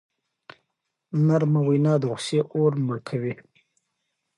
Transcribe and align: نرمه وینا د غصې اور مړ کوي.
نرمه 1.27 1.61
وینا 1.67 1.93
د 1.99 2.03
غصې 2.11 2.39
اور 2.55 2.71
مړ 2.85 2.97
کوي. 3.09 3.33